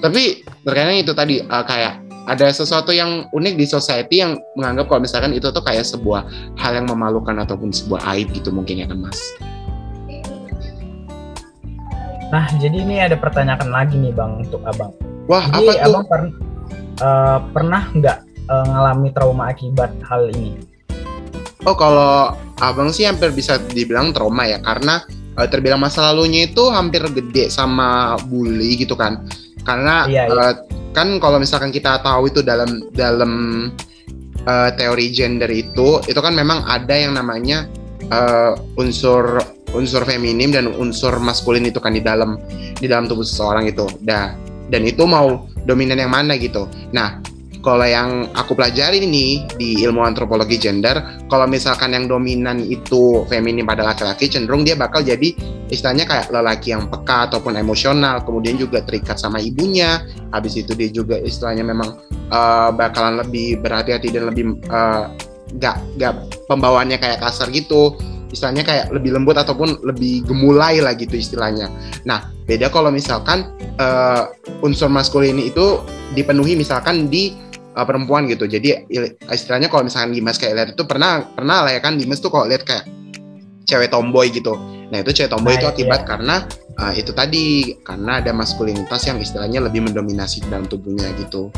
tapi 0.00 0.40
terkadang 0.64 0.96
itu 0.96 1.12
tadi 1.12 1.44
uh, 1.44 1.64
kayak 1.68 2.07
ada 2.28 2.52
sesuatu 2.52 2.92
yang 2.92 3.24
unik 3.32 3.54
di 3.56 3.64
society 3.64 4.20
yang 4.20 4.36
menganggap 4.52 4.92
kalau 4.92 5.00
misalkan 5.00 5.32
itu 5.32 5.48
tuh 5.48 5.64
kayak 5.64 5.88
sebuah 5.88 6.28
hal 6.60 6.76
yang 6.76 6.84
memalukan 6.84 7.32
ataupun 7.40 7.72
sebuah 7.72 8.04
aib 8.14 8.28
gitu 8.36 8.52
mungkin 8.52 8.84
ya 8.84 8.86
kan 8.86 9.00
mas. 9.00 9.16
Nah 12.28 12.44
jadi 12.60 12.84
ini 12.84 13.00
ada 13.00 13.16
pertanyaan 13.16 13.72
lagi 13.72 13.96
nih 13.96 14.12
bang 14.12 14.44
untuk 14.44 14.60
abang. 14.68 14.92
Wah 15.24 15.48
jadi 15.56 15.56
apa 15.56 15.72
tuh? 15.72 15.88
abang 15.88 16.04
per, 16.04 16.20
uh, 17.00 17.38
pernah 17.56 17.82
nggak 17.96 18.18
uh, 18.52 18.64
ngalami 18.76 19.08
trauma 19.16 19.48
akibat 19.48 19.90
hal 20.04 20.28
ini? 20.28 20.60
Oh 21.64 21.72
kalau 21.72 22.36
abang 22.60 22.92
sih 22.92 23.08
hampir 23.08 23.32
bisa 23.32 23.56
dibilang 23.72 24.12
trauma 24.12 24.44
ya 24.44 24.60
karena 24.60 25.00
uh, 25.40 25.48
terbilang 25.48 25.80
masa 25.80 26.12
lalunya 26.12 26.44
itu 26.44 26.68
hampir 26.68 27.00
gede 27.08 27.48
sama 27.48 28.20
bully 28.28 28.76
gitu 28.76 28.92
kan. 28.92 29.24
Karena 29.64 30.04
iya, 30.04 30.28
iya. 30.28 30.36
Uh, 30.36 30.54
kan 30.98 31.22
kalau 31.22 31.38
misalkan 31.38 31.70
kita 31.70 32.02
tahu 32.02 32.26
itu 32.26 32.42
dalam 32.42 32.90
dalam 32.90 33.32
uh, 34.50 34.70
teori 34.74 35.14
gender 35.14 35.46
itu 35.46 36.02
itu 36.10 36.18
kan 36.18 36.34
memang 36.34 36.66
ada 36.66 36.90
yang 36.98 37.14
namanya 37.14 37.70
uh, 38.10 38.58
unsur 38.74 39.38
unsur 39.70 40.02
feminim 40.02 40.50
dan 40.50 40.66
unsur 40.74 41.14
maskulin 41.22 41.62
itu 41.70 41.78
kan 41.78 41.94
di 41.94 42.02
dalam 42.02 42.34
di 42.82 42.90
dalam 42.90 43.06
tubuh 43.06 43.22
seseorang 43.22 43.70
itu. 43.70 43.86
Dah 44.02 44.48
dan 44.68 44.84
itu 44.84 45.04
mau 45.08 45.48
dominan 45.64 46.00
yang 46.00 46.12
mana 46.12 46.36
gitu. 46.36 46.68
Nah, 46.92 47.20
kalau 47.58 47.84
yang 47.84 48.30
aku 48.32 48.54
pelajari 48.54 49.02
ini 49.02 49.42
di 49.58 49.82
ilmu 49.82 50.02
antropologi 50.02 50.58
gender, 50.58 51.26
kalau 51.26 51.44
misalkan 51.50 51.94
yang 51.94 52.06
dominan 52.06 52.62
itu 52.62 53.26
feminim 53.26 53.66
pada 53.66 53.82
laki-laki, 53.82 54.30
cenderung 54.30 54.62
dia 54.62 54.78
bakal 54.78 55.02
jadi 55.02 55.34
istilahnya 55.68 56.06
kayak 56.06 56.30
lelaki 56.30 56.72
yang 56.72 56.86
peka 56.86 57.30
ataupun 57.32 57.58
emosional, 57.58 58.22
kemudian 58.22 58.56
juga 58.56 58.82
terikat 58.86 59.18
sama 59.18 59.42
ibunya. 59.42 60.02
Habis 60.30 60.62
itu 60.62 60.72
dia 60.78 60.90
juga 60.90 61.18
istilahnya 61.18 61.66
memang 61.66 61.98
uh, 62.30 62.70
bakalan 62.70 63.26
lebih 63.26 63.58
berhati-hati 63.58 64.08
dan 64.14 64.30
lebih 64.30 64.58
uh, 64.70 65.10
gak 65.58 65.80
gak 65.96 66.14
pembawaannya 66.46 67.00
kayak 67.00 67.24
kasar 67.24 67.48
gitu 67.48 67.96
istilahnya 68.28 68.64
kayak 68.64 68.92
lebih 68.92 69.16
lembut 69.16 69.40
ataupun 69.40 69.80
lebih 69.84 70.24
gemulai 70.28 70.84
lah 70.84 70.92
gitu 70.92 71.16
istilahnya. 71.16 71.72
Nah, 72.04 72.28
beda 72.44 72.68
kalau 72.68 72.92
misalkan 72.92 73.48
uh, 73.80 74.28
unsur 74.60 74.92
maskulin 74.92 75.40
itu 75.40 75.80
dipenuhi 76.12 76.56
misalkan 76.56 77.08
di 77.08 77.32
uh, 77.78 77.86
perempuan 77.86 78.26
gitu. 78.26 78.50
Jadi 78.50 78.90
istilahnya 79.30 79.70
kalau 79.70 79.86
misalkan 79.86 80.10
Dimas 80.10 80.36
kayak 80.36 80.54
lihat 80.58 80.68
itu 80.74 80.82
pernah 80.82 81.22
pernah 81.22 81.62
lah 81.62 81.70
ya 81.70 81.78
kan 81.78 81.94
Dimas 81.94 82.18
tuh 82.18 82.34
kalau 82.34 82.50
lihat 82.50 82.66
kayak 82.66 82.90
cewek 83.70 83.94
tomboy 83.94 84.26
gitu. 84.34 84.58
Nah 84.90 85.04
itu 85.04 85.14
cewek 85.14 85.30
tomboy 85.30 85.54
nah, 85.54 85.60
itu 85.62 85.66
akibat 85.70 86.00
iya. 86.02 86.08
karena 86.08 86.36
uh, 86.80 86.92
itu 86.96 87.12
tadi 87.12 87.76
karena 87.84 88.18
ada 88.24 88.32
maskulinitas 88.32 89.04
yang 89.06 89.20
istilahnya 89.20 89.62
lebih 89.62 89.84
mendominasi 89.86 90.42
dalam 90.48 90.64
tubuhnya 90.64 91.12
gitu. 91.20 91.52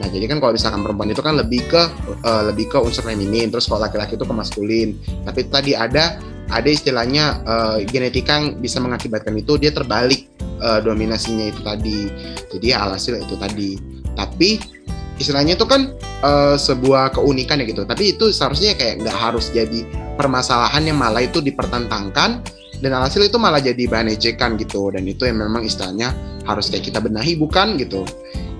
Nah 0.00 0.08
jadi 0.08 0.24
kan 0.32 0.40
kalau 0.40 0.56
misalkan 0.56 0.80
perempuan 0.80 1.12
itu 1.12 1.20
kan 1.20 1.36
lebih 1.36 1.60
ke 1.68 1.82
uh, 2.24 2.42
lebih 2.48 2.72
ke 2.72 2.80
unsur 2.80 3.04
feminin, 3.04 3.52
terus 3.52 3.68
kalau 3.68 3.84
laki-laki 3.84 4.16
itu 4.16 4.24
ke 4.24 4.34
maskulin. 4.34 4.96
Tapi 5.28 5.40
tadi 5.52 5.76
ada 5.76 6.16
ada 6.50 6.66
istilahnya 6.66 7.44
uh, 7.46 7.78
genetika 7.84 8.40
yang 8.40 8.58
bisa 8.58 8.80
mengakibatkan 8.80 9.36
itu 9.38 9.60
dia 9.60 9.70
terbalik 9.70 10.26
uh, 10.64 10.80
dominasinya 10.80 11.52
itu 11.52 11.60
tadi. 11.60 12.08
Jadi 12.56 12.68
alhasil 12.72 13.20
itu 13.20 13.36
tadi. 13.36 13.76
Tapi 14.16 14.79
istilahnya 15.20 15.54
itu 15.54 15.68
kan 15.68 15.92
uh, 16.24 16.56
sebuah 16.56 17.14
keunikan 17.14 17.60
ya 17.60 17.68
gitu. 17.68 17.84
Tapi 17.84 18.16
itu 18.16 18.32
seharusnya 18.32 18.72
kayak 18.74 19.04
nggak 19.04 19.16
harus 19.16 19.52
jadi 19.52 19.84
permasalahan 20.16 20.88
yang 20.88 20.96
malah 20.96 21.20
itu 21.20 21.44
dipertentangkan 21.44 22.40
dan 22.80 22.90
alhasil 22.96 23.20
itu 23.20 23.36
malah 23.36 23.60
jadi 23.60 23.84
bahan 23.84 24.08
ejekan 24.16 24.56
gitu. 24.56 24.88
Dan 24.88 25.04
itu 25.04 25.28
yang 25.28 25.38
memang 25.38 25.68
istilahnya 25.68 26.16
harus 26.48 26.72
kayak 26.72 26.88
kita 26.88 26.98
benahi 26.98 27.36
bukan 27.36 27.76
gitu. 27.76 28.08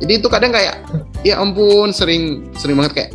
Jadi 0.05 0.12
itu 0.21 0.29
kadang 0.29 0.52
kayak 0.52 0.85
ya 1.25 1.40
ampun 1.40 1.90
sering 1.97 2.52
sering 2.55 2.76
banget 2.76 2.93
kayak 2.93 3.11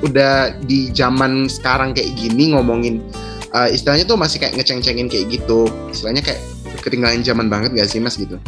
udah 0.00 0.54
di 0.64 0.88
zaman 0.94 1.50
sekarang 1.50 1.92
kayak 1.92 2.14
gini 2.16 2.56
ngomongin 2.56 3.04
uh, 3.52 3.68
istilahnya 3.68 4.08
tuh 4.08 4.16
masih 4.16 4.38
kayak 4.38 4.54
ngeceng-cengin 4.56 5.10
kayak 5.10 5.26
gitu. 5.28 5.66
Istilahnya 5.90 6.22
kayak 6.22 6.40
ketinggalan 6.80 7.20
zaman 7.20 7.52
banget 7.52 7.76
gak 7.76 7.88
sih 7.92 8.00
mas 8.00 8.16
gitu 8.16 8.40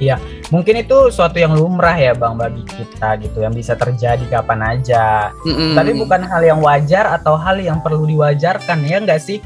Iya, 0.00 0.16
mungkin 0.48 0.80
itu 0.80 1.12
suatu 1.12 1.36
yang 1.36 1.52
lumrah 1.52 1.92
ya 1.92 2.16
bang 2.16 2.32
bagi 2.32 2.64
kita 2.64 3.20
gitu, 3.20 3.44
yang 3.44 3.52
bisa 3.52 3.76
terjadi 3.76 4.24
kapan 4.32 4.64
aja. 4.64 5.28
Mm-hmm. 5.44 5.76
Tapi 5.76 5.90
bukan 5.92 6.20
hal 6.24 6.40
yang 6.40 6.60
wajar 6.64 7.04
atau 7.20 7.36
hal 7.36 7.60
yang 7.60 7.84
perlu 7.84 8.08
diwajarkan 8.08 8.80
ya 8.88 8.96
nggak 9.04 9.20
sih? 9.20 9.44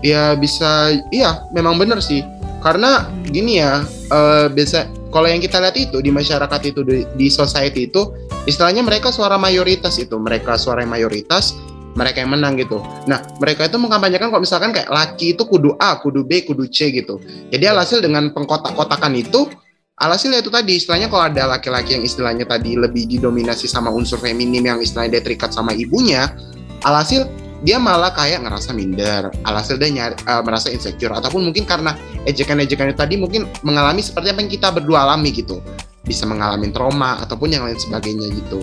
Ya 0.00 0.32
bisa, 0.32 0.96
iya 1.12 1.44
memang 1.52 1.76
benar 1.76 2.00
sih. 2.00 2.24
Karena 2.64 3.12
gini 3.28 3.60
ya, 3.60 3.84
uh, 4.08 4.48
biasa 4.48 4.88
kalau 5.12 5.28
yang 5.28 5.44
kita 5.44 5.60
lihat 5.60 5.76
itu 5.76 6.00
di 6.00 6.08
masyarakat 6.08 6.60
itu 6.64 6.80
di, 6.80 7.04
di 7.14 7.28
society 7.28 7.92
itu 7.92 8.08
istilahnya 8.48 8.80
mereka 8.80 9.12
suara 9.12 9.36
mayoritas 9.36 10.00
itu, 10.00 10.16
mereka 10.16 10.56
suara 10.56 10.80
mayoritas 10.88 11.52
mereka 11.96 12.22
yang 12.22 12.30
menang 12.36 12.60
gitu. 12.60 12.78
Nah, 13.08 13.24
mereka 13.40 13.66
itu 13.66 13.80
mengkampanyekan 13.80 14.28
kalau 14.28 14.44
misalkan 14.44 14.70
kayak 14.70 14.92
laki 14.92 15.32
itu 15.32 15.42
kudu 15.48 15.74
A, 15.80 15.96
kudu 15.98 16.22
B, 16.28 16.44
kudu 16.44 16.68
C 16.68 16.92
gitu. 16.92 17.18
Jadi 17.48 17.64
alhasil 17.64 18.04
dengan 18.04 18.30
pengkotak-kotakan 18.36 19.16
itu, 19.16 19.48
alhasil 19.96 20.30
itu 20.36 20.52
tadi 20.52 20.76
istilahnya 20.76 21.08
kalau 21.08 21.24
ada 21.26 21.48
laki-laki 21.56 21.96
yang 21.96 22.04
istilahnya 22.04 22.44
tadi 22.44 22.76
lebih 22.76 23.08
didominasi 23.08 23.64
sama 23.64 23.88
unsur 23.88 24.20
feminim 24.20 24.60
yang 24.60 24.78
istilahnya 24.78 25.18
dia 25.18 25.22
terikat 25.24 25.50
sama 25.56 25.72
ibunya, 25.72 26.28
alhasil 26.84 27.24
dia 27.64 27.80
malah 27.80 28.12
kayak 28.12 28.44
ngerasa 28.44 28.76
minder, 28.76 29.32
alhasil 29.48 29.80
dia 29.80 29.88
nyari, 29.88 30.14
uh, 30.28 30.44
merasa 30.44 30.68
insecure 30.68 31.16
ataupun 31.16 31.40
mungkin 31.40 31.64
karena 31.64 31.96
ejekan-ejekan 32.28 32.92
itu 32.92 32.98
tadi 33.00 33.16
mungkin 33.16 33.48
mengalami 33.64 34.04
seperti 34.04 34.36
apa 34.36 34.44
yang 34.44 34.52
kita 34.52 34.68
berdua 34.68 35.08
alami 35.08 35.32
gitu, 35.32 35.64
bisa 36.04 36.28
mengalami 36.28 36.68
trauma 36.68 37.16
ataupun 37.24 37.56
yang 37.56 37.64
lain 37.64 37.80
sebagainya 37.80 38.28
gitu 38.44 38.60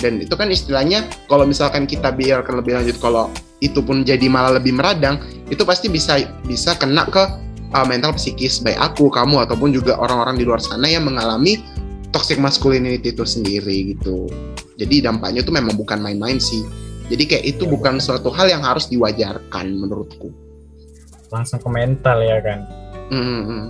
dan 0.00 0.20
itu 0.20 0.32
kan 0.34 0.48
istilahnya 0.48 1.06
kalau 1.28 1.44
misalkan 1.44 1.84
kita 1.84 2.10
biarkan 2.10 2.64
lebih 2.64 2.80
lanjut 2.80 2.96
kalau 2.98 3.28
itu 3.60 3.84
pun 3.84 4.02
jadi 4.02 4.24
malah 4.26 4.56
lebih 4.56 4.72
meradang 4.72 5.20
itu 5.52 5.60
pasti 5.68 5.92
bisa 5.92 6.16
bisa 6.48 6.72
kena 6.80 7.04
ke 7.06 7.20
uh, 7.76 7.86
mental 7.86 8.16
psikis 8.16 8.64
baik 8.64 8.80
aku 8.80 9.12
kamu 9.12 9.44
ataupun 9.44 9.70
juga 9.70 10.00
orang-orang 10.00 10.40
di 10.40 10.44
luar 10.48 10.58
sana 10.58 10.88
yang 10.88 11.04
mengalami 11.04 11.60
toxic 12.10 12.42
masculinity 12.42 13.14
itu 13.14 13.22
sendiri 13.22 13.94
gitu. 13.94 14.26
Jadi 14.78 15.04
dampaknya 15.04 15.46
itu 15.46 15.52
memang 15.54 15.78
bukan 15.78 16.02
main-main 16.02 16.42
sih. 16.42 16.66
Jadi 17.10 17.26
kayak 17.26 17.44
itu 17.46 17.64
ya, 17.66 17.70
bukan 17.70 17.98
suatu 17.98 18.30
hal 18.30 18.50
yang 18.50 18.62
harus 18.62 18.86
diwajarkan 18.90 19.66
menurutku. 19.78 20.30
Langsung 21.30 21.62
ke 21.62 21.68
mental 21.70 22.18
ya 22.22 22.38
kan? 22.42 22.66
Mm 23.10 23.22
-hmm. 23.22 23.62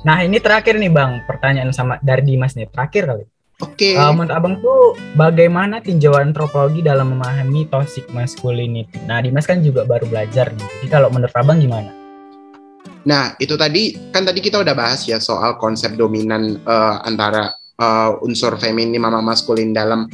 nah 0.00 0.24
ini 0.24 0.40
terakhir 0.40 0.80
nih 0.80 0.88
bang 0.88 1.28
pertanyaan 1.28 1.76
sama 1.76 2.00
dari 2.00 2.24
Dimas 2.24 2.56
nih. 2.56 2.68
Terakhir 2.72 3.04
kali 3.04 3.24
Oke. 3.60 3.92
Okay. 3.92 3.94
Uh, 3.96 4.12
menurut 4.16 4.32
abang 4.32 4.54
tuh 4.64 4.96
bagaimana 5.20 5.84
tinjauan 5.84 6.32
antropologi 6.32 6.80
dalam 6.80 7.12
memahami 7.12 7.68
toxic 7.68 8.08
masculinity? 8.16 8.96
Nah, 9.04 9.20
Dimas 9.20 9.44
kan 9.44 9.60
juga 9.60 9.84
baru 9.84 10.08
belajar 10.08 10.48
nih. 10.56 10.68
Jadi 10.80 10.88
kalau 10.88 11.12
menurut 11.12 11.34
abang 11.36 11.60
gimana? 11.60 11.92
Nah, 13.04 13.36
itu 13.36 13.56
tadi 13.60 13.96
kan 14.12 14.24
tadi 14.24 14.40
kita 14.40 14.60
udah 14.60 14.72
bahas 14.76 15.04
ya 15.08 15.20
soal 15.20 15.56
konsep 15.60 15.96
dominan 15.96 16.60
uh, 16.64 17.04
antara 17.04 17.52
uh, 17.80 18.16
unsur 18.24 18.56
feminim 18.60 19.00
sama 19.00 19.20
maskulin 19.24 19.72
dalam 19.72 20.08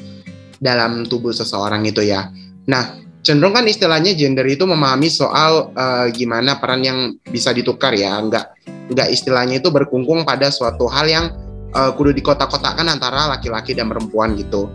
dalam 0.58 1.06
tubuh 1.06 1.34
seseorang 1.34 1.86
itu 1.86 2.02
ya. 2.02 2.30
Nah, 2.66 2.98
cenderung 3.26 3.54
kan 3.54 3.66
istilahnya 3.66 4.14
gender 4.14 4.46
itu 4.46 4.66
memahami 4.66 5.10
soal 5.10 5.74
uh, 5.74 6.06
gimana 6.10 6.58
peran 6.62 6.82
yang 6.82 6.98
bisa 7.26 7.50
ditukar 7.50 7.94
ya, 7.94 8.18
enggak 8.18 8.54
enggak 8.86 9.10
istilahnya 9.10 9.58
itu 9.58 9.70
berkungkung 9.70 10.22
pada 10.22 10.50
suatu 10.50 10.86
hal 10.86 11.06
yang 11.10 11.26
uh, 11.75 11.90
kudu 11.96 12.14
dikotak-kotakan 12.14 12.87
antara 12.87 13.32
laki-laki 13.32 13.75
dan 13.75 13.90
perempuan 13.90 14.37
gitu. 14.38 14.70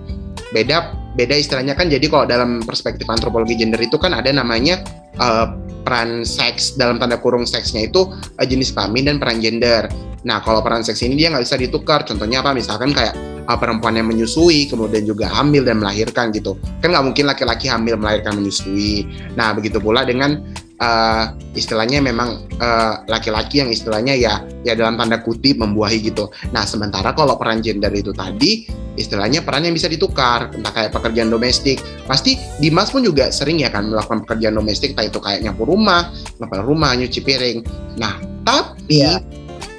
Beda 0.51 0.91
beda 1.15 1.36
istilahnya 1.36 1.75
kan 1.75 1.91
jadi 1.91 2.03
kalau 2.07 2.24
dalam 2.24 2.63
perspektif 2.63 3.03
antropologi 3.12 3.60
gender 3.60 3.79
itu 3.79 4.00
kan 4.00 4.15
ada 4.15 4.31
namanya 4.31 4.83
uh, 5.19 5.51
peran 5.83 6.24
seks 6.24 6.75
dalam 6.79 7.00
tanda 7.00 7.19
kurung 7.19 7.43
seksnya 7.43 7.88
itu 7.88 8.07
uh, 8.12 8.45
jenis 8.45 8.75
kelamin 8.75 9.12
dan 9.12 9.15
peran 9.21 9.39
gender. 9.39 9.88
Nah 10.27 10.41
kalau 10.41 10.61
peran 10.61 10.85
seks 10.85 11.01
ini 11.01 11.17
dia 11.17 11.33
nggak 11.33 11.43
bisa 11.43 11.57
ditukar. 11.57 12.05
Contohnya 12.05 12.45
apa? 12.45 12.53
Misalkan 12.53 12.93
kayak 12.93 13.13
uh, 13.49 13.57
perempuan 13.57 13.97
yang 13.97 14.07
menyusui 14.09 14.69
kemudian 14.69 15.05
juga 15.05 15.29
hamil 15.31 15.65
dan 15.65 15.81
melahirkan 15.81 16.29
gitu. 16.35 16.57
Kan 16.83 16.93
nggak 16.93 17.05
mungkin 17.05 17.25
laki-laki 17.29 17.65
hamil 17.71 17.97
melahirkan 17.97 18.37
menyusui. 18.37 19.07
Nah 19.33 19.55
begitu 19.57 19.81
pula 19.81 20.05
dengan 20.05 20.41
uh, 20.81 21.33
istilahnya 21.53 22.01
memang 22.01 22.45
uh, 22.57 23.05
laki-laki 23.05 23.61
yang 23.61 23.69
istilahnya 23.69 24.17
ya 24.17 24.41
ya 24.65 24.73
dalam 24.73 24.97
tanda 24.97 25.21
kutip 25.21 25.61
membuahi 25.61 26.01
gitu. 26.11 26.29
Nah 26.51 26.65
sementara 26.65 27.13
kalau 27.13 27.37
peran 27.37 27.61
gender 27.61 27.93
itu 27.93 28.11
tadi 28.11 28.65
istilahnya 28.99 29.41
peran 29.41 29.63
yang 29.63 29.73
bisa 29.73 29.87
ditukar 29.87 30.51
entah 30.51 30.73
kayak 30.73 30.91
pekerjaan 30.91 31.31
domestik. 31.31 31.79
Pasti 32.09 32.35
Dimas 32.59 32.91
pun 32.91 33.05
juga 33.05 33.29
sering 33.31 33.61
ya 33.61 33.71
kan 33.71 33.87
melakukan 33.87 34.25
pekerjaan 34.27 34.57
domestik 34.57 34.93
entah 34.97 35.07
itu 35.07 35.19
kayak 35.21 35.45
nyapu 35.45 35.63
rumah, 35.63 36.11
ngepel 36.41 36.61
rumah, 36.65 36.91
nyuci 36.97 37.19
piring. 37.23 37.57
Nah 37.97 38.19
tapi 38.41 39.05
yeah. 39.05 39.21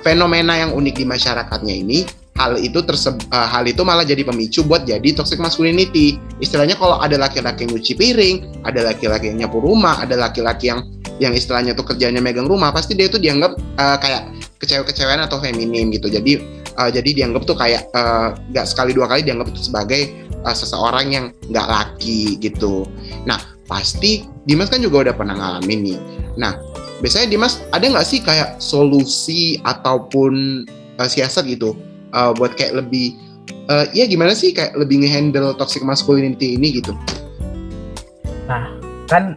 Fenomena 0.02 0.59
yang 0.59 0.75
unik 0.75 0.94
di 1.02 1.04
masyarakatnya 1.06 1.75
ini 1.75 1.99
hal 2.37 2.56
itu 2.56 2.80
terse 2.80 3.12
uh, 3.12 3.49
hal 3.49 3.64
itu 3.68 3.85
malah 3.85 4.04
jadi 4.09 4.25
pemicu 4.25 4.64
buat 4.64 4.88
jadi 4.88 5.12
toxic 5.12 5.37
masculinity. 5.37 6.16
Istilahnya 6.40 6.80
kalau 6.80 6.97
ada 6.99 7.21
laki-laki 7.21 7.68
yang 7.68 7.76
nyuci 7.76 7.92
piring, 7.94 8.37
ada 8.64 8.88
laki-laki 8.88 9.30
yang 9.30 9.47
nyapu 9.47 9.61
rumah, 9.61 10.00
ada 10.00 10.16
laki-laki 10.16 10.73
yang 10.73 10.80
yang 11.21 11.37
istilahnya 11.37 11.76
tuh 11.76 11.87
kerjanya 11.87 12.18
megang 12.25 12.49
rumah, 12.49 12.73
pasti 12.73 12.97
dia 12.97 13.06
itu 13.06 13.21
dianggap 13.21 13.52
uh, 13.78 13.97
kayak 14.00 14.32
kecewa-kecewean 14.59 15.21
atau 15.23 15.38
feminim 15.38 15.92
gitu. 15.92 16.09
Jadi 16.09 16.40
uh, 16.80 16.90
jadi 16.90 17.11
dianggap 17.23 17.44
tuh 17.44 17.56
kayak 17.59 17.92
uh, 17.92 18.32
nggak 18.50 18.66
sekali 18.66 18.97
dua 18.97 19.06
kali 19.06 19.23
dianggap 19.28 19.52
itu 19.52 19.68
sebagai 19.68 20.09
uh, 20.42 20.56
seseorang 20.56 21.06
yang 21.12 21.25
nggak 21.52 21.68
laki 21.68 22.40
gitu. 22.40 22.88
Nah 23.28 23.38
pasti 23.68 24.25
Dimas 24.42 24.73
kan 24.73 24.82
juga 24.82 25.06
udah 25.11 25.14
pernah 25.14 25.37
ngalamin 25.37 25.80
nih. 25.85 25.99
Nah 26.40 26.56
biasanya 27.02 27.35
Dimas 27.35 27.59
ada 27.75 27.82
nggak 27.82 28.06
sih 28.06 28.23
kayak 28.23 28.62
solusi 28.62 29.59
ataupun 29.66 30.64
uh, 31.02 31.09
siasat 31.11 31.50
gitu 31.50 31.75
uh, 32.14 32.30
buat 32.38 32.54
kayak 32.54 32.78
lebih 32.78 33.18
uh, 33.66 33.90
ya 33.90 34.06
gimana 34.06 34.32
sih 34.38 34.54
kayak 34.54 34.78
lebih 34.78 35.02
ngehandle 35.02 35.52
toxic 35.59 35.82
masculinity 35.82 36.54
ini 36.54 36.78
gitu? 36.78 36.94
Nah 38.47 38.71
kan 39.11 39.35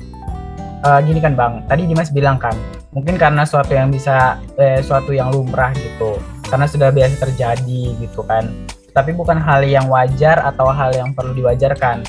uh, 0.85 1.01
gini 1.01 1.17
kan 1.17 1.33
bang, 1.33 1.65
tadi 1.65 1.89
Dimas 1.89 2.13
bilang 2.13 2.37
kan 2.37 2.53
mungkin 2.95 3.19
karena 3.19 3.43
suatu 3.43 3.75
yang 3.75 3.91
bisa 3.91 4.39
eh, 4.55 4.79
suatu 4.79 5.11
yang 5.11 5.27
lumrah 5.33 5.75
gitu 5.75 6.15
karena 6.47 6.69
sudah 6.69 6.93
biasa 6.93 7.27
terjadi 7.27 7.97
gitu 7.97 8.21
kan. 8.23 8.53
Tapi 8.95 9.11
bukan 9.11 9.35
hal 9.35 9.67
yang 9.67 9.91
wajar 9.91 10.39
atau 10.39 10.71
hal 10.71 10.95
yang 10.95 11.11
perlu 11.11 11.35
diwajarkan. 11.35 12.07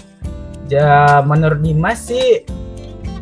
Ja, 0.71 1.19
menurut 1.27 1.59
Dimas 1.59 2.07
sih 2.07 2.47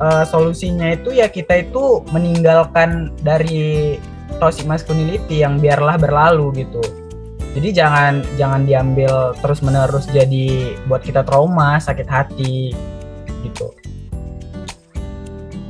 uh, 0.01 0.25
solusinya 0.27 0.95
itu 0.95 1.15
ya 1.15 1.31
kita 1.31 1.67
itu 1.67 2.03
meninggalkan 2.11 3.15
dari 3.23 3.99
toxic 4.43 4.67
masculinity 4.67 5.43
yang 5.45 5.61
biarlah 5.63 5.99
berlalu 6.01 6.65
gitu. 6.65 6.83
Jadi 7.55 7.69
jangan 7.71 8.27
jangan 8.35 8.67
diambil 8.67 9.31
terus 9.39 9.63
menerus 9.63 10.11
jadi 10.11 10.75
buat 10.91 11.07
kita 11.07 11.23
trauma 11.23 11.79
sakit 11.79 12.09
hati 12.11 12.75
gitu. 13.47 13.71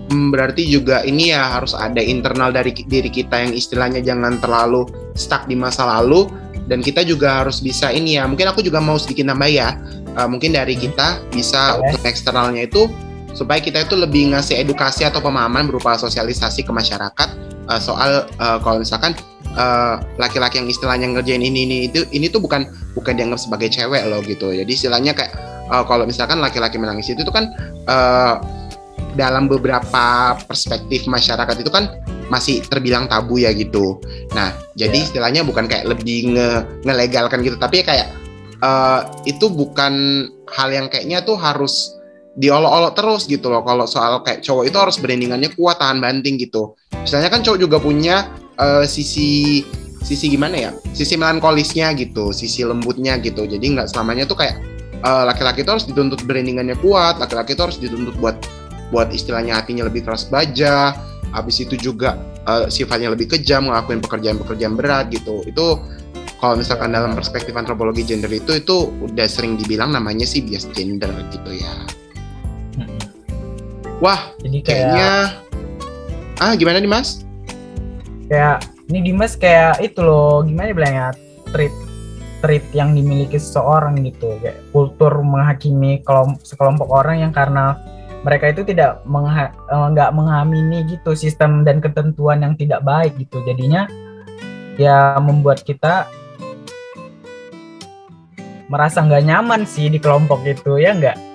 Hmm, 0.08 0.32
berarti 0.32 0.64
juga 0.64 1.04
ini 1.04 1.34
ya 1.34 1.60
harus 1.60 1.76
ada 1.76 2.00
internal 2.00 2.54
dari 2.54 2.72
diri 2.72 3.10
kita 3.12 3.36
yang 3.36 3.52
istilahnya 3.52 4.00
jangan 4.00 4.40
terlalu 4.40 4.88
stuck 5.12 5.44
di 5.44 5.58
masa 5.58 5.84
lalu 5.84 6.30
dan 6.64 6.80
kita 6.80 7.04
juga 7.04 7.44
harus 7.44 7.60
bisa 7.60 7.92
ini 7.92 8.16
ya 8.16 8.24
mungkin 8.24 8.48
aku 8.48 8.64
juga 8.64 8.80
mau 8.80 8.96
sedikit 8.96 9.28
nambah 9.28 9.50
ya. 9.52 9.76
Uh, 10.14 10.30
mungkin 10.30 10.54
dari 10.54 10.78
kita 10.78 11.20
bisa 11.34 11.76
okay. 11.76 11.90
untuk 11.90 12.02
eksternalnya 12.06 12.70
itu 12.70 12.86
supaya 13.34 13.58
kita 13.60 13.84
itu 13.84 13.98
lebih 13.98 14.32
ngasih 14.32 14.62
edukasi 14.62 15.04
atau 15.04 15.20
pemahaman 15.20 15.66
berupa 15.66 15.98
sosialisasi 15.98 16.64
ke 16.64 16.72
masyarakat 16.72 17.28
uh, 17.68 17.80
soal 17.82 18.24
uh, 18.40 18.58
kalau 18.62 18.80
misalkan 18.80 19.12
laki-laki 20.18 20.58
uh, 20.58 20.66
yang 20.66 20.68
istilahnya 20.70 21.06
ngerjain 21.14 21.38
ini 21.38 21.62
ini 21.62 21.76
itu 21.86 22.02
ini 22.10 22.26
tuh 22.26 22.42
bukan 22.42 22.66
bukan 22.98 23.14
dianggap 23.14 23.38
sebagai 23.38 23.70
cewek 23.70 24.02
loh 24.10 24.18
gitu 24.26 24.50
jadi 24.50 24.66
istilahnya 24.66 25.14
kayak 25.14 25.30
uh, 25.70 25.84
kalau 25.86 26.02
misalkan 26.08 26.42
laki-laki 26.42 26.74
menangis 26.74 27.12
itu 27.12 27.22
tuh 27.22 27.30
kan 27.30 27.54
uh, 27.86 28.42
dalam 29.14 29.46
beberapa 29.46 30.34
perspektif 30.50 31.06
masyarakat 31.06 31.56
itu 31.62 31.70
kan 31.70 31.86
masih 32.28 32.64
terbilang 32.66 33.06
tabu 33.06 33.38
ya 33.38 33.54
gitu. 33.54 34.00
Nah, 34.34 34.50
jadi 34.74 34.96
yeah. 34.96 35.06
istilahnya 35.06 35.42
bukan 35.46 35.70
kayak 35.70 35.86
lebih 35.86 36.34
nge 36.34 36.48
ngelegalkan 36.82 37.44
gitu, 37.46 37.56
tapi 37.60 37.86
kayak 37.86 38.10
uh, 38.64 39.06
itu 39.28 39.46
bukan 39.46 40.26
hal 40.50 40.68
yang 40.74 40.86
kayaknya 40.90 41.22
tuh 41.22 41.38
harus 41.38 41.94
diolok-olok 42.34 42.92
terus 42.98 43.22
gitu 43.30 43.50
loh. 43.50 43.62
Kalau 43.62 43.86
soal 43.86 44.22
kayak 44.26 44.42
cowok 44.42 44.64
itu 44.66 44.76
harus 44.78 44.96
berendingannya 44.98 45.50
kuat 45.54 45.78
tahan 45.78 45.98
banting 46.02 46.38
gitu. 46.38 46.74
Misalnya 46.94 47.30
kan 47.30 47.42
cowok 47.42 47.58
juga 47.58 47.76
punya 47.78 48.30
uh, 48.58 48.86
sisi 48.86 49.62
sisi 50.04 50.26
gimana 50.28 50.56
ya? 50.58 50.70
Sisi 50.92 51.16
melankolisnya 51.16 51.94
gitu, 51.96 52.34
sisi 52.34 52.66
lembutnya 52.66 53.16
gitu. 53.22 53.46
Jadi 53.48 53.64
nggak 53.78 53.88
selamanya 53.88 54.28
tuh 54.28 54.36
kayak 54.36 54.60
eh, 55.00 55.24
laki-laki 55.24 55.60
uh, 55.60 55.64
itu 55.64 55.70
harus 55.72 55.86
dituntut 55.88 56.20
berendingannya 56.28 56.76
kuat, 56.84 57.16
laki-laki 57.16 57.56
itu 57.56 57.62
harus 57.64 57.78
dituntut 57.80 58.12
buat 58.20 58.36
buat 58.92 59.08
istilahnya 59.10 59.56
hatinya 59.58 59.88
lebih 59.88 60.04
keras 60.04 60.28
baja 60.28 60.92
habis 61.34 61.58
itu 61.58 61.74
juga 61.74 62.14
uh, 62.46 62.70
sifatnya 62.70 63.10
lebih 63.10 63.26
kejam 63.26 63.66
ngelakuin 63.66 63.98
pekerjaan-pekerjaan 63.98 64.78
berat 64.78 65.10
gitu 65.10 65.42
itu 65.48 65.66
kalau 66.38 66.54
misalkan 66.54 66.94
dalam 66.94 67.16
perspektif 67.16 67.56
antropologi 67.58 68.06
gender 68.06 68.30
itu 68.30 68.54
itu 68.54 68.92
udah 69.02 69.26
sering 69.26 69.58
dibilang 69.58 69.90
namanya 69.90 70.28
sih 70.28 70.44
bias 70.44 70.68
gender 70.76 71.10
gitu 71.32 71.50
ya. 71.58 71.72
Wah 74.02 74.32
Jadi 74.42 74.58
kayak... 74.62 74.90
kayaknya 74.90 75.10
ah 76.42 76.52
gimana 76.58 76.82
nih 76.82 76.90
mas? 76.90 77.22
Kayak 78.26 78.66
ini 78.90 78.98
Dimas 79.00 79.32
kayak 79.36 79.80
itu 79.80 80.00
loh 80.02 80.42
gimana 80.42 80.74
bilangnya? 80.74 81.08
Treat 81.54 81.74
treat 82.44 82.64
yang 82.76 82.92
dimiliki 82.92 83.40
seseorang 83.40 83.96
gitu. 84.04 84.36
Kayak 84.42 84.60
kultur 84.74 85.12
menghakimi 85.22 86.02
kelompok 86.04 86.42
sekelompok 86.44 86.88
orang 86.90 87.24
yang 87.24 87.32
karena 87.32 87.78
mereka 88.24 88.52
itu 88.52 88.64
tidak 88.64 89.04
mengha 89.04 89.52
eh, 89.52 89.86
nggak 89.92 90.10
mengamini 90.16 90.84
gitu 90.88 91.12
sistem 91.16 91.64
dan 91.64 91.80
ketentuan 91.80 92.40
yang 92.44 92.56
tidak 92.56 92.84
baik 92.84 93.16
gitu. 93.16 93.40
Jadinya 93.44 93.88
ya 94.74 95.16
membuat 95.22 95.62
kita 95.62 96.08
merasa 98.68 99.04
nggak 99.04 99.24
nyaman 99.28 99.62
sih 99.68 99.92
di 99.92 100.00
kelompok 100.00 100.42
itu 100.48 100.80
ya 100.80 100.96
nggak 100.96 101.33